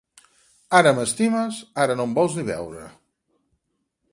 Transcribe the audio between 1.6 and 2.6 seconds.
ara no em vols ni